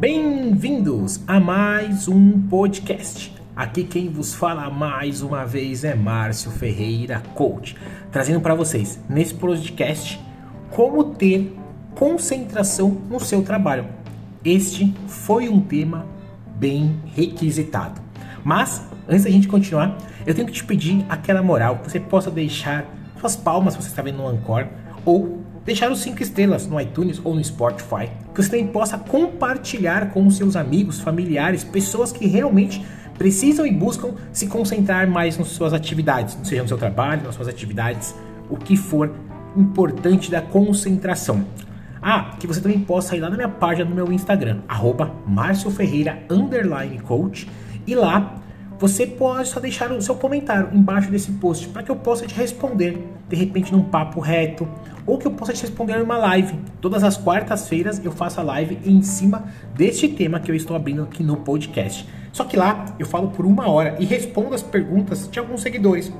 [0.00, 3.36] Bem-vindos a mais um podcast.
[3.54, 7.76] Aqui quem vos fala mais uma vez é Márcio Ferreira, coach,
[8.10, 10.18] trazendo para vocês nesse podcast
[10.70, 11.54] como ter
[11.94, 13.88] concentração no seu trabalho.
[14.42, 16.06] Este foi um tema
[16.56, 18.00] bem requisitado.
[18.42, 22.30] Mas antes da gente continuar, eu tenho que te pedir aquela moral que você possa
[22.30, 22.86] deixar
[23.20, 24.66] suas palmas se você está vendo no Anchor
[25.04, 30.10] ou deixar os 5 estrelas no iTunes ou no Spotify, que você também possa compartilhar
[30.10, 32.84] com seus amigos, familiares, pessoas que realmente
[33.18, 37.48] precisam e buscam se concentrar mais nas suas atividades, seja no seu trabalho, nas suas
[37.48, 38.14] atividades,
[38.48, 39.12] o que for
[39.56, 41.44] importante da concentração.
[42.02, 45.12] Ah, que você também possa ir lá na minha página no meu Instagram, arroba
[47.06, 47.46] Coach,
[47.86, 48.39] e lá
[48.80, 52.34] você pode só deixar o seu comentário embaixo desse post para que eu possa te
[52.34, 54.66] responder, de repente num papo reto,
[55.06, 56.58] ou que eu possa te responder numa live.
[56.80, 61.02] Todas as quartas-feiras eu faço a live em cima deste tema que eu estou abrindo
[61.02, 62.08] aqui no podcast.
[62.32, 66.10] Só que lá eu falo por uma hora e respondo as perguntas de alguns seguidores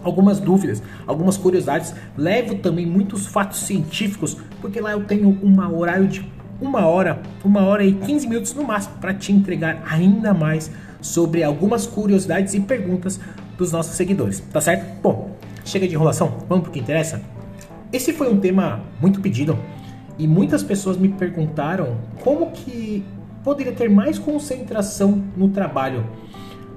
[0.00, 6.06] algumas dúvidas, algumas curiosidades, levo também muitos fatos científicos, porque lá eu tenho um horário
[6.06, 6.20] de
[6.60, 10.70] uma hora, uma hora e 15 minutos no máximo para te entregar ainda mais
[11.00, 13.20] sobre algumas curiosidades e perguntas
[13.56, 15.00] dos nossos seguidores, tá certo?
[15.00, 17.22] Bom, chega de enrolação, vamos pro que interessa?
[17.92, 19.58] Esse foi um tema muito pedido
[20.18, 23.04] e muitas pessoas me perguntaram como que
[23.44, 26.04] poderia ter mais concentração no trabalho.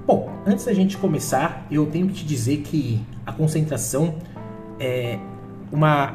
[0.06, 4.14] Bom, antes da gente começar, eu tenho que te dizer que a concentração
[4.78, 5.18] é
[5.70, 6.14] uma,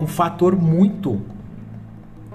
[0.00, 1.20] um fator muito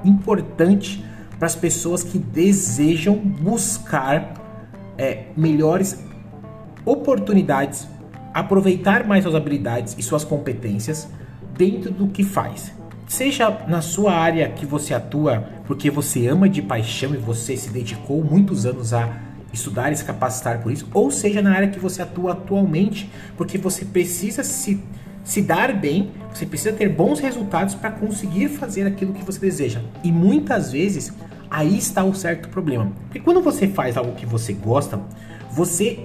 [0.08, 1.04] importante
[1.38, 4.34] para as pessoas que desejam buscar
[4.98, 6.00] é, melhores
[6.86, 7.88] oportunidades,
[8.34, 11.10] aproveitar mais suas habilidades e suas competências
[11.58, 12.72] dentro do que faz.
[13.08, 17.70] Seja na sua área que você atua porque você ama de paixão e você se
[17.70, 19.22] dedicou muitos anos a
[19.54, 23.58] estudar e se capacitar por isso, ou seja na área que você atua atualmente porque
[23.58, 24.84] você precisa se,
[25.24, 29.82] se dar bem, você precisa ter bons resultados para conseguir fazer aquilo que você deseja.
[30.04, 31.14] E muitas vezes
[31.50, 32.92] Aí está o certo problema.
[33.06, 35.00] Porque quando você faz algo que você gosta,
[35.50, 36.00] você,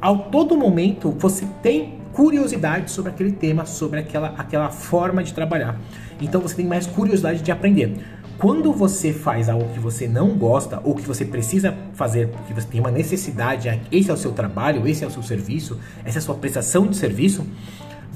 [0.00, 5.80] ao todo momento, você tem curiosidade sobre aquele tema, sobre aquela, aquela forma de trabalhar.
[6.20, 7.96] Então você tem mais curiosidade de aprender.
[8.36, 12.66] Quando você faz algo que você não gosta ou que você precisa fazer porque você
[12.66, 16.20] tem uma necessidade, esse é o seu trabalho, esse é o seu serviço, essa é
[16.20, 17.46] a sua prestação de serviço,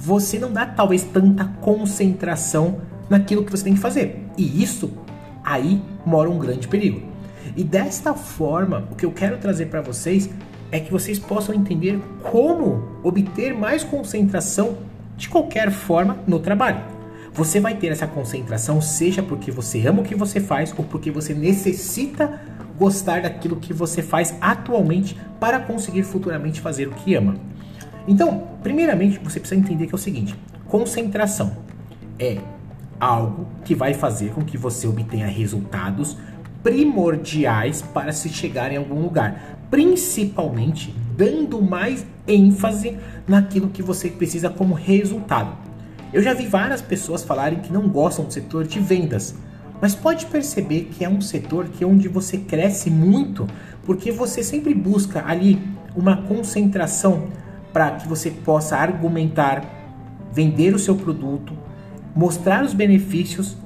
[0.00, 4.24] você não dá talvez tanta concentração naquilo que você tem que fazer.
[4.36, 4.92] E isso
[5.44, 7.02] aí mora um grande perigo.
[7.56, 10.30] E desta forma, o que eu quero trazer para vocês
[10.70, 14.78] é que vocês possam entender como obter mais concentração
[15.16, 16.80] de qualquer forma no trabalho.
[17.32, 21.10] Você vai ter essa concentração seja porque você ama o que você faz ou porque
[21.10, 22.40] você necessita
[22.78, 27.36] gostar daquilo que você faz atualmente para conseguir futuramente fazer o que ama.
[28.08, 30.34] Então, primeiramente, você precisa entender que é o seguinte:
[30.66, 31.58] concentração
[32.18, 32.38] é
[32.98, 36.16] algo que vai fazer com que você obtenha resultados
[36.62, 44.48] primordiais para se chegar em algum lugar, principalmente dando mais ênfase naquilo que você precisa
[44.48, 45.56] como resultado.
[46.12, 49.34] Eu já vi várias pessoas falarem que não gostam do setor de vendas,
[49.80, 53.46] mas pode perceber que é um setor que é onde você cresce muito,
[53.84, 55.60] porque você sempre busca ali
[55.94, 57.28] uma concentração
[57.78, 59.62] para que você possa argumentar,
[60.32, 61.52] vender o seu produto,
[62.12, 63.56] mostrar os benefícios,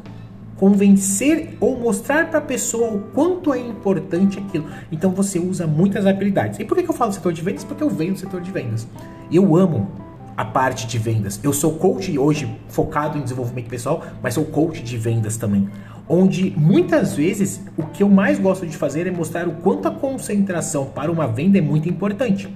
[0.58, 4.66] convencer ou mostrar para a pessoa o quanto é importante aquilo.
[4.92, 6.58] Então você usa muitas habilidades.
[6.58, 7.64] E por que eu falo setor de vendas?
[7.64, 8.86] Porque eu venho do setor de vendas.
[9.32, 9.90] Eu amo
[10.36, 11.40] a parte de vendas.
[11.42, 15.70] Eu sou coach hoje focado em desenvolvimento pessoal, mas sou coach de vendas também.
[16.06, 19.90] Onde muitas vezes o que eu mais gosto de fazer é mostrar o quanto a
[19.90, 22.52] concentração para uma venda é muito importante.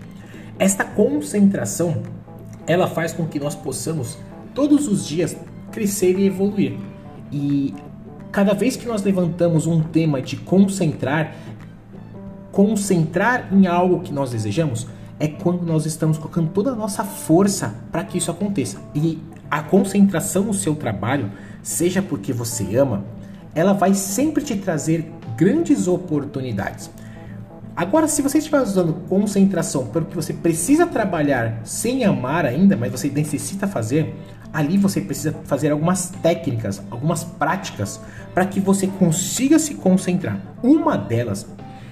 [0.59, 2.03] Esta concentração
[2.67, 4.19] ela faz com que nós possamos
[4.55, 5.37] todos os dias
[5.71, 6.77] crescer e evoluir.
[7.31, 7.75] E
[8.33, 11.35] cada vez que nós levantamos um tema de concentrar,
[12.51, 14.87] concentrar em algo que nós desejamos,
[15.19, 18.81] é quando nós estamos colocando toda a nossa força para que isso aconteça.
[18.95, 19.19] E
[19.51, 21.31] a concentração no seu trabalho,
[21.63, 23.05] seja porque você ama,
[23.55, 26.91] ela vai sempre te trazer grandes oportunidades.
[27.77, 32.91] Agora, se você estiver usando concentração pelo que você precisa trabalhar sem amar ainda, mas
[32.91, 34.15] você necessita fazer,
[34.51, 38.01] ali você precisa fazer algumas técnicas, algumas práticas
[38.33, 40.41] para que você consiga se concentrar.
[40.63, 41.47] Uma delas,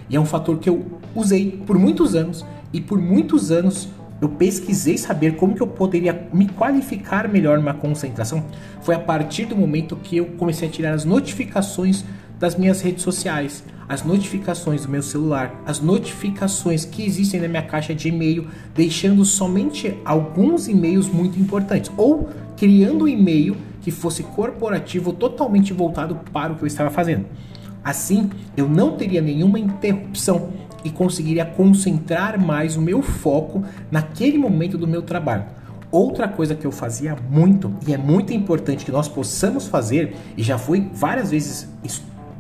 [0.09, 3.87] e é um fator que eu usei por muitos anos e por muitos anos
[4.23, 8.43] eu pesquisei saber como que eu poderia me qualificar melhor numa concentração,
[8.81, 12.07] foi a partir do momento que eu comecei a tirar as notificações
[12.39, 17.63] das minhas redes sociais, as notificações do meu celular, as notificações que existem na minha
[17.63, 24.23] caixa de e-mail, deixando somente alguns e-mails muito importantes ou criando um e-mail que fosse
[24.23, 27.27] corporativo totalmente voltado para o que eu estava fazendo.
[27.85, 30.49] Assim, eu não teria nenhuma interrupção
[30.83, 35.45] e conseguiria concentrar mais o meu foco naquele momento do meu trabalho.
[35.91, 40.43] Outra coisa que eu fazia muito e é muito importante que nós possamos fazer, e
[40.43, 41.69] já foi várias vezes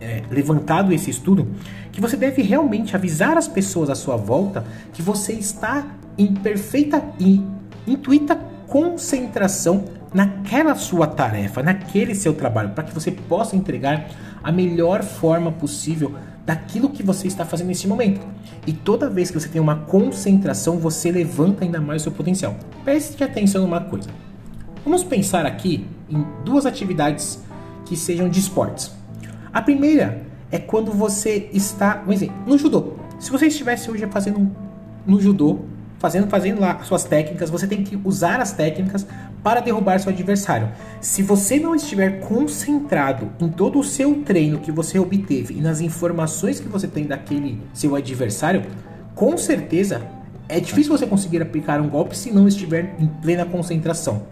[0.04, 1.48] é, levantado esse estudo,
[1.90, 5.86] que você deve realmente avisar as pessoas à sua volta que você está
[6.18, 7.42] em perfeita e
[7.86, 8.36] intuita
[8.68, 14.08] concentração naquela sua tarefa, naquele seu trabalho, para que você possa entregar
[14.42, 16.14] a melhor forma possível
[16.44, 18.20] daquilo que você está fazendo nesse momento.
[18.66, 22.54] E toda vez que você tem uma concentração, você levanta ainda mais o seu potencial.
[22.84, 24.08] Preste atenção numa coisa.
[24.84, 27.42] Vamos pensar aqui em duas atividades
[27.86, 28.92] que sejam de esportes.
[29.54, 30.20] A primeira
[30.50, 32.94] é quando você está, vamos dizer, no judô.
[33.20, 34.50] Se você estivesse hoje fazendo
[35.06, 35.60] no judô,
[36.00, 39.06] fazendo, fazendo lá suas técnicas, você tem que usar as técnicas
[39.44, 40.70] para derrubar seu adversário.
[41.00, 45.80] Se você não estiver concentrado em todo o seu treino que você obteve e nas
[45.80, 48.64] informações que você tem daquele seu adversário,
[49.14, 50.02] com certeza
[50.48, 54.26] é difícil você conseguir aplicar um golpe se não estiver em plena concentração.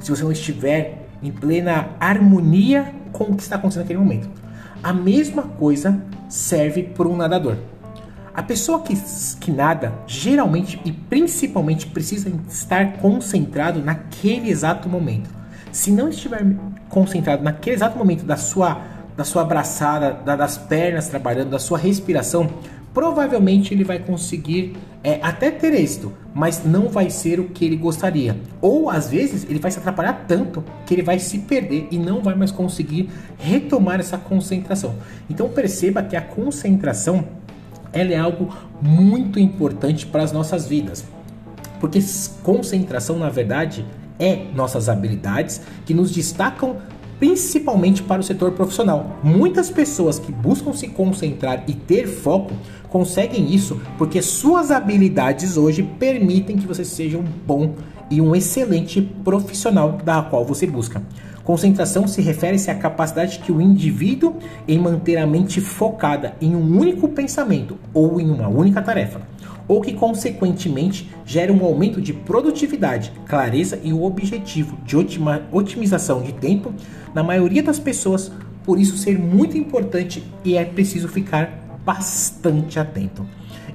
[0.00, 4.45] Se você não estiver em plena harmonia com o que está acontecendo naquele momento.
[4.82, 7.56] A mesma coisa serve para um nadador.
[8.34, 8.94] A pessoa que,
[9.40, 15.30] que nada geralmente e principalmente precisa estar concentrado naquele exato momento.
[15.72, 16.44] Se não estiver
[16.88, 18.80] concentrado naquele exato momento da sua,
[19.16, 22.48] da sua abraçada, da, das pernas trabalhando, da sua respiração,
[22.96, 27.76] provavelmente ele vai conseguir é, até ter êxito, mas não vai ser o que ele
[27.76, 28.34] gostaria.
[28.58, 32.22] Ou às vezes ele vai se atrapalhar tanto que ele vai se perder e não
[32.22, 34.94] vai mais conseguir retomar essa concentração.
[35.28, 37.22] Então perceba que a concentração
[37.92, 41.04] ela é algo muito importante para as nossas vidas.
[41.78, 41.98] Porque
[42.42, 43.84] concentração, na verdade,
[44.18, 46.76] é nossas habilidades que nos destacam
[47.18, 49.18] principalmente para o setor profissional.
[49.22, 52.52] Muitas pessoas que buscam se concentrar e ter foco
[52.88, 57.74] conseguem isso porque suas habilidades hoje permitem que você seja um bom
[58.10, 61.02] e um excelente profissional da qual você busca.
[61.46, 64.34] Concentração se refere-se à capacidade que o indivíduo
[64.66, 69.20] em manter a mente focada em um único pensamento ou em uma única tarefa,
[69.68, 74.96] ou que consequentemente gera um aumento de produtividade, clareza e o objetivo de
[75.52, 76.72] otimização de tempo
[77.14, 78.30] na maioria das pessoas,
[78.64, 83.26] por isso ser muito importante e é preciso ficar bastante atento.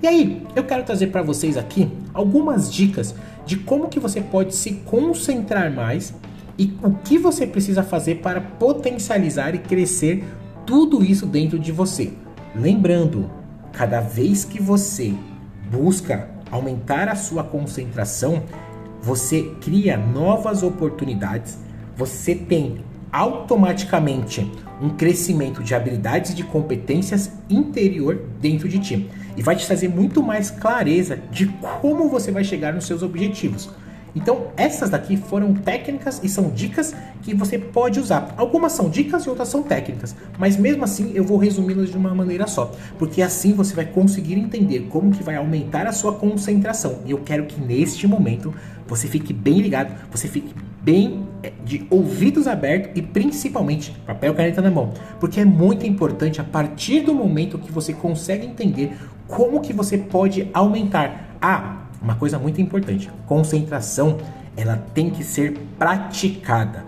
[0.02, 3.14] E aí, eu quero trazer para vocês aqui algumas dicas
[3.46, 6.14] de como que você pode se concentrar mais
[6.58, 10.24] e o que você precisa fazer para potencializar e crescer
[10.66, 12.14] tudo isso dentro de você.
[12.56, 13.30] Lembrando,
[13.72, 15.14] cada vez que você
[15.72, 18.44] busca aumentar a sua concentração,
[19.02, 21.58] você cria novas oportunidades,
[21.96, 24.52] você tem automaticamente
[24.82, 29.88] um crescimento de habilidades e de competências interior dentro de ti e vai te trazer
[29.88, 31.48] muito mais clareza de
[31.80, 33.70] como você vai chegar nos seus objetivos.
[34.16, 38.34] Então, essas daqui foram técnicas e são dicas que você pode usar.
[38.38, 42.14] Algumas são dicas e outras são técnicas, mas mesmo assim eu vou resumi-las de uma
[42.14, 47.00] maneira só, porque assim você vai conseguir entender como que vai aumentar a sua concentração.
[47.06, 48.54] E eu quero que neste momento
[48.88, 54.36] você fique bem ligado, você fique bem é, de ouvidos abertos e principalmente papel e
[54.36, 58.98] caneta na mão, porque é muito importante a partir do momento que você consegue entender
[59.28, 64.18] como que você pode aumentar a uma coisa muito importante: concentração
[64.58, 66.86] ela tem que ser praticada.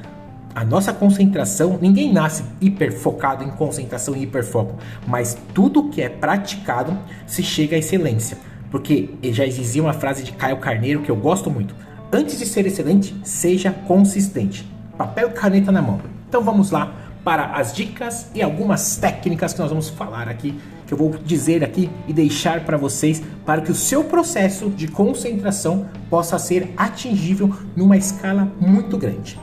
[0.56, 4.78] A nossa concentração, ninguém nasce hiper focado em concentração e hiperfoco,
[5.08, 8.38] mas tudo que é praticado se chega à excelência.
[8.70, 11.76] Porque já existia uma frase de Caio Carneiro que eu gosto muito:
[12.12, 14.68] antes de ser excelente, seja consistente.
[14.98, 16.00] Papel e caneta na mão.
[16.30, 16.94] Então vamos lá
[17.24, 20.60] para as dicas e algumas técnicas que nós vamos falar aqui
[20.94, 24.88] que eu vou dizer aqui e deixar para vocês para que o seu processo de
[24.88, 29.40] concentração possa ser atingível numa escala muito grande.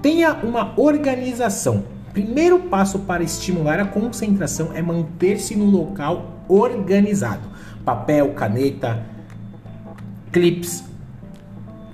[0.00, 1.84] Tenha uma organização.
[2.12, 7.48] Primeiro passo para estimular a concentração é manter-se no local organizado.
[7.84, 9.04] Papel, caneta,
[10.32, 10.84] clips,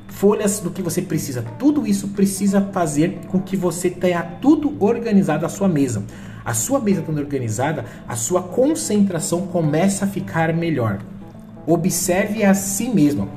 [0.09, 1.43] folhas do que você precisa.
[1.59, 6.05] Tudo isso precisa fazer com que você tenha tudo organizado à sua mesa
[6.44, 10.99] a sua mesa estando organizada, a sua concentração começa a ficar melhor.
[11.66, 13.28] Observe a si mesmo.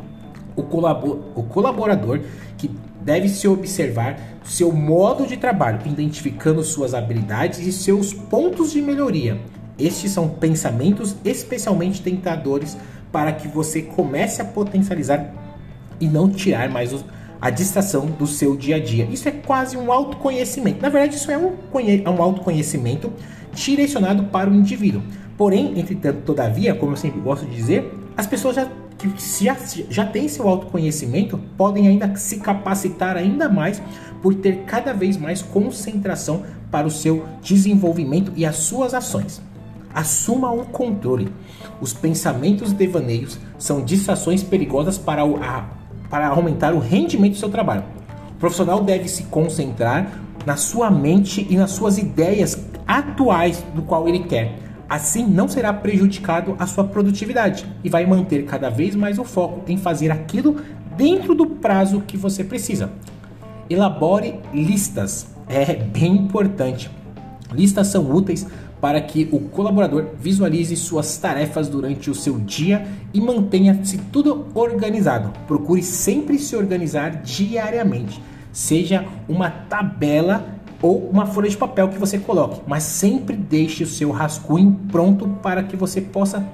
[0.56, 2.22] O, colabor, o colaborador
[2.58, 2.70] que
[3.02, 9.40] deve se observar seu modo de trabalho, identificando suas habilidades e seus pontos de melhoria.
[9.78, 12.78] Estes são pensamentos especialmente tentadores
[13.12, 15.34] para que você comece a potencializar
[16.00, 16.94] e não tirar mais
[17.44, 19.06] a distração do seu dia a dia.
[19.12, 20.82] Isso é quase um autoconhecimento.
[20.82, 23.12] Na verdade, isso é um, é um autoconhecimento
[23.54, 25.02] direcionado para o indivíduo.
[25.38, 29.12] Porém, entretanto, todavia, como eu sempre gosto de dizer, as pessoas já que
[29.44, 29.58] já,
[29.90, 33.82] já têm seu autoconhecimento podem ainda se capacitar ainda mais
[34.22, 39.42] por ter cada vez mais concentração para o seu desenvolvimento e as suas ações.
[39.94, 41.28] Assuma o controle.
[41.82, 45.83] Os pensamentos devaneios são distrações perigosas para, a,
[46.14, 47.84] para aumentar o rendimento do seu trabalho.
[48.34, 50.12] O profissional deve se concentrar
[50.46, 54.60] na sua mente e nas suas ideias atuais do qual ele quer.
[54.88, 59.64] Assim, não será prejudicado a sua produtividade e vai manter cada vez mais o foco
[59.68, 60.58] em fazer aquilo
[60.96, 62.92] dentro do prazo que você precisa.
[63.68, 65.26] Elabore listas.
[65.50, 66.92] É bem importante.
[67.52, 68.46] Listas são úteis
[68.84, 75.32] para que o colaborador visualize suas tarefas durante o seu dia e mantenha-se tudo organizado.
[75.48, 78.22] Procure sempre se organizar diariamente.
[78.52, 83.88] Seja uma tabela ou uma folha de papel que você coloque, mas sempre deixe o
[83.88, 86.46] seu rascunho pronto para que você possa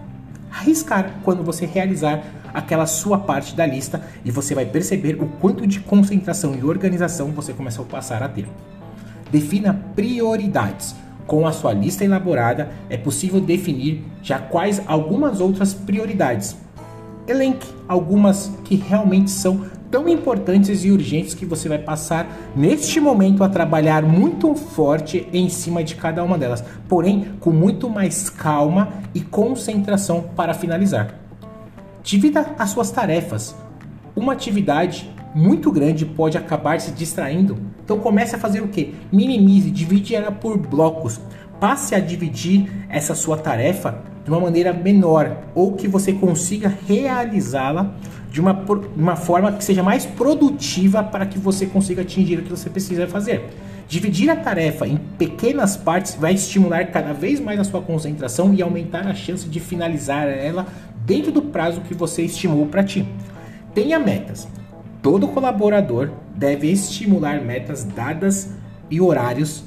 [0.51, 5.65] arriscar quando você realizar aquela sua parte da lista e você vai perceber o quanto
[5.65, 8.47] de concentração e organização você começa a passar a ter.
[9.31, 10.95] Defina prioridades.
[11.29, 16.57] Com a sua lista elaborada, é possível definir já quais algumas outras prioridades.
[17.27, 23.43] Elenque algumas que realmente são tão importantes e urgentes que você vai passar neste momento
[23.43, 28.89] a trabalhar muito forte em cima de cada uma delas, porém com muito mais calma
[29.13, 31.13] e concentração para finalizar.
[32.01, 33.55] Divida as suas tarefas.
[34.15, 37.57] Uma atividade muito grande pode acabar se distraindo.
[37.83, 38.95] Então comece a fazer o que?
[39.11, 41.19] Minimize, divide ela por blocos.
[41.59, 47.95] Passe a dividir essa sua tarefa de uma maneira menor ou que você consiga realizá-la
[48.31, 48.63] de uma,
[48.95, 53.07] uma forma que seja mais produtiva para que você consiga atingir o que você precisa
[53.07, 53.49] fazer.
[53.87, 58.61] Dividir a tarefa em pequenas partes vai estimular cada vez mais a sua concentração e
[58.61, 60.67] aumentar a chance de finalizar ela
[61.05, 63.03] dentro do prazo que você estimou para ti.
[63.73, 64.47] Tenha metas.
[65.01, 68.53] Todo colaborador deve estimular metas dadas
[68.89, 69.63] e horários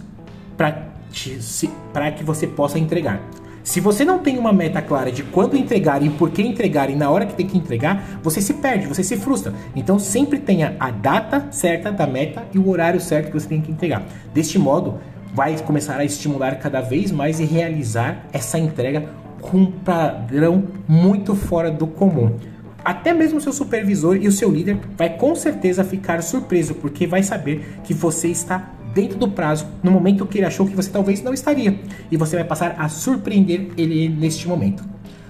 [0.56, 3.20] para que você possa entregar.
[3.64, 6.96] Se você não tem uma meta clara de quando entregar e por que entregar e
[6.96, 9.54] na hora que tem que entregar, você se perde, você se frustra.
[9.74, 13.60] Então sempre tenha a data certa da meta e o horário certo que você tem
[13.60, 14.02] que entregar.
[14.34, 14.98] Deste modo,
[15.32, 19.08] vai começar a estimular cada vez mais e realizar essa entrega
[19.40, 22.36] com um padrão muito fora do comum.
[22.84, 27.22] Até mesmo seu supervisor e o seu líder vai com certeza ficar surpreso, porque vai
[27.22, 31.22] saber que você está dentro do prazo, no momento que ele achou que você talvez
[31.22, 31.78] não estaria,
[32.10, 34.84] e você vai passar a surpreender ele neste momento.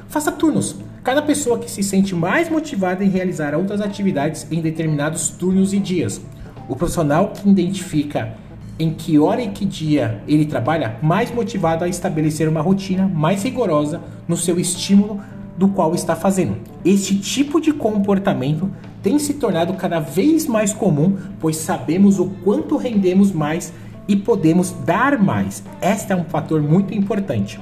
[0.08, 0.76] Faça turnos.
[1.02, 5.78] Cada pessoa que se sente mais motivada em realizar outras atividades em determinados turnos e
[5.78, 6.20] dias.
[6.68, 8.36] O profissional que identifica
[8.78, 13.42] em que hora e que dia ele trabalha, mais motivado a estabelecer uma rotina mais
[13.42, 15.20] rigorosa no seu estímulo
[15.56, 16.56] do qual está fazendo.
[16.84, 18.70] Este tipo de comportamento
[19.02, 23.72] tem se tornado cada vez mais comum, pois sabemos o quanto rendemos mais
[24.06, 25.62] e podemos dar mais.
[25.80, 27.60] Este é um fator muito importante.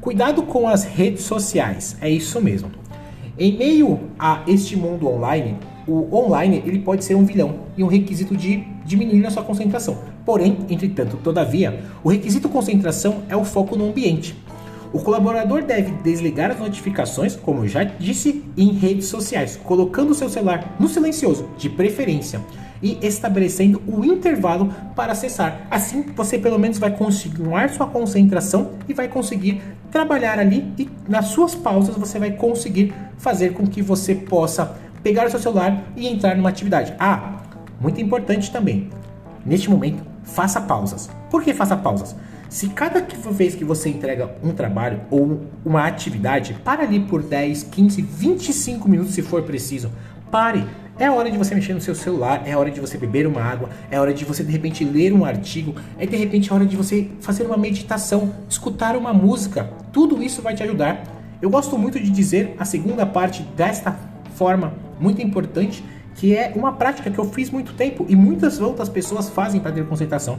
[0.00, 2.70] Cuidado com as redes sociais, é isso mesmo.
[3.38, 5.56] Em meio a este mundo online,
[5.86, 9.98] o online ele pode ser um vilão e um requisito de diminuir a sua concentração.
[10.24, 14.36] Porém, entretanto, todavia, o requisito concentração é o foco no ambiente.
[14.92, 20.28] O colaborador deve desligar as notificações, como já disse, em redes sociais, colocando o seu
[20.28, 22.40] celular no silencioso, de preferência,
[22.82, 25.66] e estabelecendo o intervalo para acessar.
[25.70, 31.26] Assim, você pelo menos vai continuar sua concentração e vai conseguir trabalhar ali e nas
[31.26, 36.08] suas pausas você vai conseguir fazer com que você possa pegar o seu celular e
[36.08, 36.94] entrar numa atividade.
[36.98, 37.42] Ah,
[37.80, 38.90] muito importante também.
[39.44, 41.08] Neste momento, faça pausas.
[41.30, 42.16] Por que faça pausas?
[42.50, 47.62] Se cada vez que você entrega um trabalho ou uma atividade, para ali por 10,
[47.62, 49.88] 15, 25 minutos se for preciso.
[50.32, 50.66] Pare.
[50.98, 53.70] É hora de você mexer no seu celular, é hora de você beber uma água,
[53.90, 56.76] é hora de você de repente ler um artigo, é de repente a hora de
[56.76, 59.70] você fazer uma meditação, escutar uma música.
[59.92, 61.04] Tudo isso vai te ajudar.
[61.40, 63.96] Eu gosto muito de dizer a segunda parte desta
[64.34, 65.82] forma muito importante,
[66.16, 69.72] que é uma prática que eu fiz muito tempo e muitas outras pessoas fazem para
[69.72, 70.38] ter concentração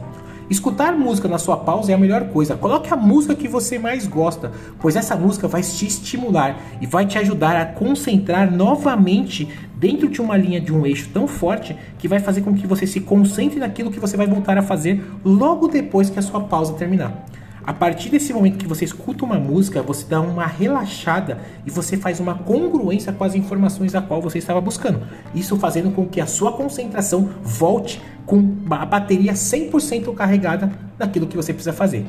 [0.50, 2.56] Escutar música na sua pausa é a melhor coisa.
[2.56, 7.06] Coloque a música que você mais gosta, pois essa música vai te estimular e vai
[7.06, 12.06] te ajudar a concentrar novamente dentro de uma linha de um eixo tão forte que
[12.06, 15.68] vai fazer com que você se concentre naquilo que você vai voltar a fazer logo
[15.68, 17.24] depois que a sua pausa terminar.
[17.64, 21.96] A partir desse momento que você escuta uma música, você dá uma relaxada e você
[21.96, 25.06] faz uma congruência com as informações a qual você estava buscando.
[25.32, 31.36] Isso fazendo com que a sua concentração volte com a bateria 100% carregada naquilo que
[31.36, 32.04] você precisa fazer.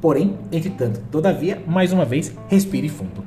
[0.00, 3.24] Porém, entretanto, todavia, mais uma vez, respire fundo.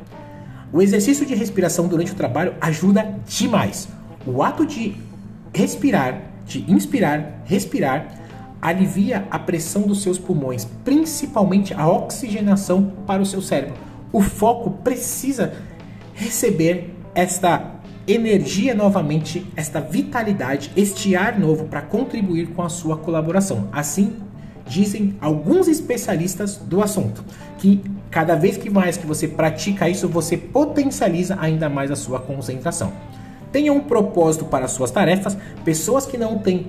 [0.71, 3.89] O exercício de respiração durante o trabalho ajuda demais.
[4.25, 4.95] O ato de
[5.53, 8.18] respirar, de inspirar, respirar,
[8.61, 13.75] alivia a pressão dos seus pulmões, principalmente a oxigenação para o seu cérebro.
[14.11, 15.53] O foco precisa
[16.13, 23.69] receber esta energia novamente, esta vitalidade, este ar novo para contribuir com a sua colaboração.
[23.71, 24.15] Assim
[24.65, 27.23] dizem alguns especialistas do assunto,
[27.57, 32.19] que cada vez que mais que você pratica isso, você potencializa ainda mais a sua
[32.19, 32.93] concentração.
[33.51, 35.35] Tenha um propósito para as suas tarefas.
[35.65, 36.67] Pessoas que não têm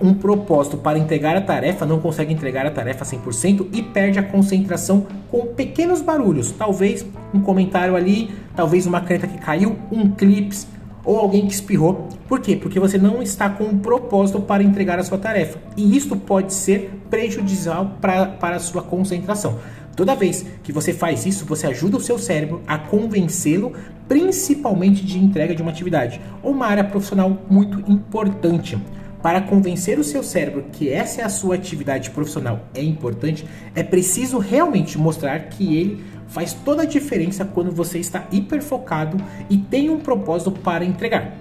[0.00, 4.22] um propósito para entregar a tarefa, não consegue entregar a tarefa 100% e perde a
[4.22, 6.50] concentração com pequenos barulhos.
[6.52, 10.66] Talvez um comentário ali, talvez uma caneta que caiu, um clips
[11.04, 12.08] ou alguém que espirrou.
[12.28, 12.56] Por quê?
[12.56, 15.58] Porque você não está com um propósito para entregar a sua tarefa.
[15.76, 19.58] E isto pode ser prejudicial para, para a sua concentração.
[19.96, 23.72] Toda vez que você faz isso, você ajuda o seu cérebro a convencê-lo,
[24.08, 28.78] principalmente de entrega de uma atividade ou uma área profissional muito importante.
[29.22, 33.82] Para convencer o seu cérebro que essa é a sua atividade profissional é importante, é
[33.82, 39.18] preciso realmente mostrar que ele faz toda a diferença quando você está hiperfocado
[39.50, 41.36] e tem um propósito para entregar.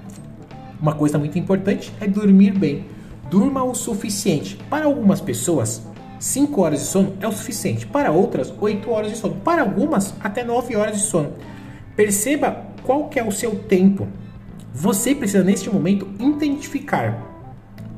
[0.81, 2.85] Uma coisa muito importante é dormir bem.
[3.29, 4.57] Durma o suficiente.
[4.69, 5.83] Para algumas pessoas,
[6.19, 7.85] 5 horas de sono é o suficiente.
[7.85, 9.35] Para outras, 8 horas de sono.
[9.35, 11.33] Para algumas, até 9 horas de sono.
[11.95, 14.07] Perceba qual que é o seu tempo.
[14.73, 17.28] Você precisa neste momento identificar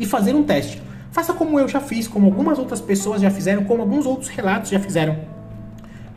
[0.02, 0.82] e fazer um teste.
[1.12, 4.72] Faça como eu já fiz, como algumas outras pessoas já fizeram, como alguns outros relatos
[4.72, 5.16] já fizeram.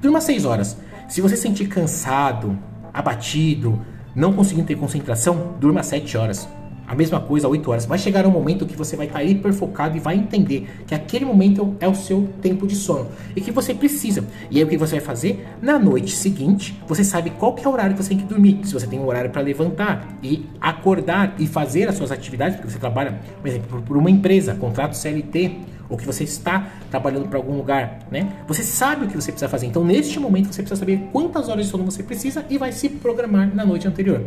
[0.00, 0.78] Durma 6 horas.
[1.06, 2.58] Se você sentir cansado,
[2.92, 3.78] abatido,
[4.14, 6.48] não conseguindo ter concentração, durma 7 horas.
[6.86, 7.86] A mesma coisa, 8 horas.
[7.86, 11.24] Vai chegar um momento que você vai estar hiper focado e vai entender que aquele
[11.24, 14.24] momento é o seu tempo de sono e que você precisa.
[14.50, 15.46] E aí o que você vai fazer?
[15.62, 18.60] Na noite seguinte, você sabe qual que é o horário que você tem que dormir.
[18.64, 22.70] Se você tem um horário para levantar e acordar e fazer as suas atividades, porque
[22.70, 27.38] você trabalha, por exemplo, por uma empresa, contrato CLT, ou que você está trabalhando para
[27.38, 28.32] algum lugar, né?
[28.46, 29.66] Você sabe o que você precisa fazer.
[29.66, 32.88] Então, neste momento, você precisa saber quantas horas de sono você precisa e vai se
[32.88, 34.22] programar na noite anterior.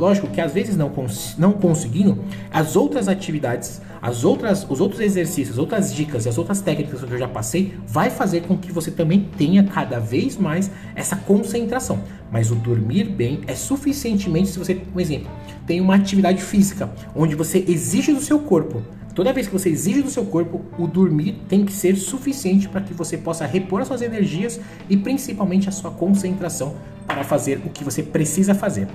[0.00, 4.98] Lógico que às vezes não, cons não conseguindo, as outras atividades, as outras, os outros
[4.98, 8.72] exercícios, outras dicas e as outras técnicas que eu já passei, vai fazer com que
[8.72, 12.00] você também tenha cada vez mais essa concentração.
[12.32, 15.30] Mas o dormir bem é suficientemente se você, por exemplo,
[15.66, 18.82] tem uma atividade física onde você exige do seu corpo
[19.14, 22.80] Toda vez que você exige do seu corpo, o dormir tem que ser suficiente para
[22.80, 27.70] que você possa repor as suas energias e principalmente a sua concentração para fazer o
[27.70, 28.86] que você precisa fazer.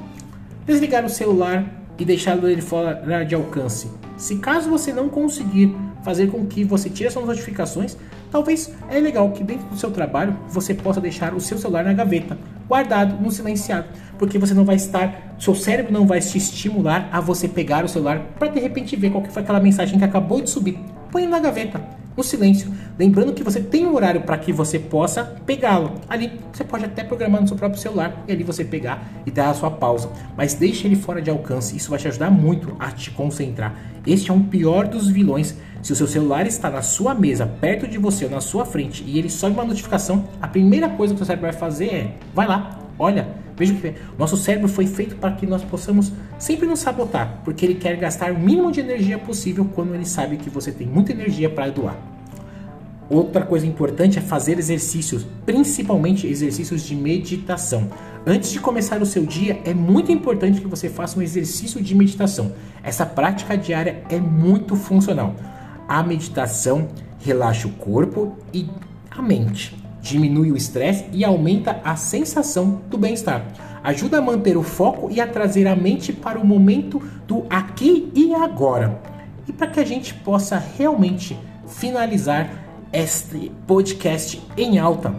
[0.66, 1.64] Desligar o celular
[1.96, 3.88] e deixá-lo ele fora de alcance.
[4.18, 7.96] Se caso você não conseguir fazer com que você tire essas notificações,
[8.32, 11.94] talvez é legal que dentro do seu trabalho você possa deixar o seu celular na
[11.94, 12.36] gaveta,
[12.68, 17.22] guardado, no silenciado, porque você não vai estar, seu cérebro não vai te estimular a
[17.22, 20.42] você pegar o celular para de repente ver qual que foi aquela mensagem que acabou
[20.42, 20.80] de subir.
[21.12, 22.72] Põe na gaveta no silêncio.
[22.98, 25.94] Lembrando que você tem um horário para que você possa pegá-lo.
[26.08, 29.50] Ali você pode até programar no seu próprio celular e ali você pegar e dar
[29.50, 30.10] a sua pausa.
[30.38, 31.76] Mas deixe ele fora de alcance.
[31.76, 33.76] Isso vai te ajudar muito a te concentrar.
[34.06, 35.56] Este é um pior dos vilões.
[35.82, 39.04] Se o seu celular está na sua mesa, perto de você ou na sua frente
[39.06, 42.16] e ele sobe uma notificação, a primeira coisa que o seu cérebro vai fazer é:
[42.34, 46.80] vai lá, olha, Veja que nosso cérebro foi feito para que nós possamos sempre nos
[46.80, 50.72] sabotar, porque ele quer gastar o mínimo de energia possível quando ele sabe que você
[50.72, 51.98] tem muita energia para doar.
[53.10, 57.90] Outra coisa importante é fazer exercícios, principalmente exercícios de meditação.
[58.26, 61.94] Antes de começar o seu dia, é muito importante que você faça um exercício de
[61.94, 62.54] meditação.
[62.84, 65.36] Essa prática diária é muito funcional.
[65.88, 66.88] A meditação
[67.20, 68.68] relaxa o corpo e
[69.12, 73.44] a mente diminui o estresse e aumenta a sensação do bem-estar.
[73.84, 78.12] Ajuda a manter o foco e a trazer a mente para o momento do aqui
[78.14, 79.02] e agora.
[79.48, 81.38] E para que a gente possa realmente
[81.68, 82.50] finalizar
[82.94, 85.14] este podcast em alta,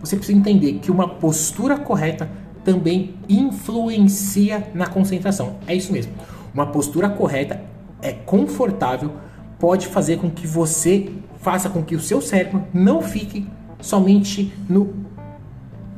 [0.00, 2.28] você precisa entender que uma postura correta
[2.62, 5.56] também influencia na concentração.
[5.66, 6.12] É isso mesmo.
[6.52, 7.62] Uma postura correta
[8.02, 9.12] é confortável
[9.58, 13.46] pode fazer com que você faça com que o seu cérebro não fique
[13.80, 14.92] somente no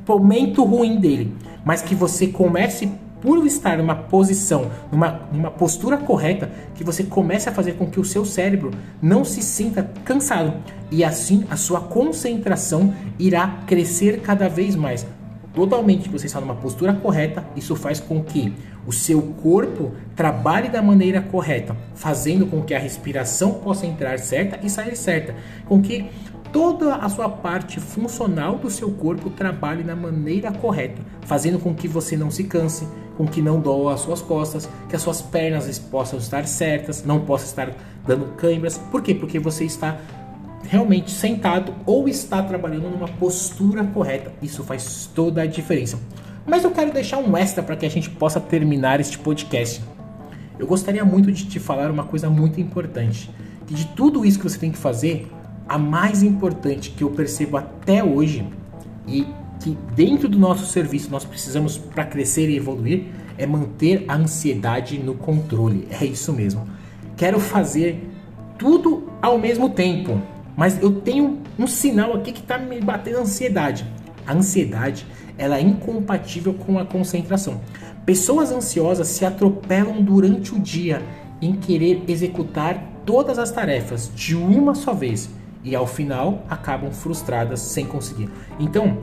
[0.07, 6.51] momento ruim dele, mas que você comece por estar numa posição, numa, numa postura correta,
[6.75, 8.71] que você comece a fazer com que o seu cérebro
[9.03, 10.55] não se sinta cansado.
[10.91, 15.07] E assim a sua concentração irá crescer cada vez mais.
[15.53, 18.55] Totalmente você está numa postura correta, isso faz com que
[18.87, 24.59] o seu corpo trabalhe da maneira correta, fazendo com que a respiração possa entrar certa
[24.65, 25.35] e sair certa,
[25.67, 26.07] com que
[26.53, 31.89] toda a sua parte funcional do seu corpo trabalhe da maneira correta, fazendo com que
[31.89, 35.79] você não se canse, com que não doa as suas costas, que as suas pernas
[35.79, 37.75] possam estar certas, não possa estar
[38.07, 38.79] dando câimbras.
[38.79, 39.15] Por quê?
[39.15, 39.99] Porque você está
[40.63, 44.33] realmente sentado ou está trabalhando numa postura correta.
[44.43, 45.99] Isso faz toda a diferença.
[46.47, 49.83] Mas eu quero deixar um extra para que a gente possa terminar este podcast.
[50.59, 53.31] Eu gostaria muito de te falar uma coisa muito importante.
[53.67, 55.31] Que de tudo isso que você tem que fazer,
[55.69, 58.47] a mais importante que eu percebo até hoje
[59.07, 59.27] e
[59.61, 64.99] que dentro do nosso serviço nós precisamos para crescer e evoluir é manter a ansiedade
[64.99, 65.87] no controle.
[65.91, 66.67] É isso mesmo.
[67.17, 68.09] Quero fazer
[68.57, 70.21] tudo ao mesmo tempo,
[70.57, 73.85] mas eu tenho um sinal aqui que está me batendo ansiedade.
[74.27, 77.61] A ansiedade ela é incompatível com a concentração.
[78.07, 81.03] Pessoas ansiosas se atropelam durante o dia
[81.41, 85.31] em querer executar todas as tarefas de uma só vez
[85.65, 88.31] e ao final acabam frustradas sem conseguir.
[88.59, 88.99] Então,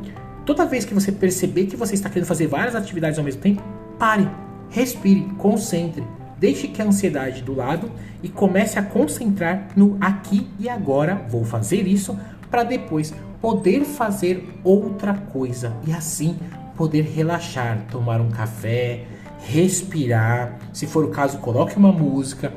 [0.45, 3.63] Toda vez que você perceber que você está querendo fazer várias atividades ao mesmo tempo,
[3.97, 4.29] pare,
[4.69, 6.03] respire, concentre,
[6.37, 7.91] deixe que a ansiedade do lado
[8.21, 11.25] e comece a concentrar no aqui e agora.
[11.29, 12.15] Vou fazer isso
[12.51, 16.37] para depois poder fazer outra coisa e assim
[16.77, 19.03] poder relaxar, tomar um café,
[19.47, 20.59] respirar.
[20.71, 22.53] Se for o caso, coloque uma música,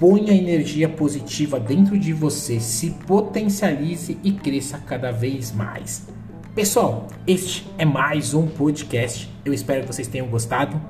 [0.00, 6.08] ponha energia positiva dentro de você, se potencialize e cresça cada vez mais.
[6.54, 9.30] Pessoal, este é mais um podcast.
[9.44, 10.80] Eu espero que vocês tenham gostado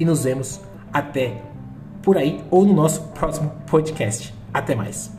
[0.00, 1.42] e nos vemos até
[2.02, 4.32] por aí ou no nosso próximo podcast.
[4.52, 5.12] Até mais.